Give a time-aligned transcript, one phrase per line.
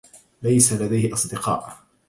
[0.43, 1.77] ليس لديه أصدقاء.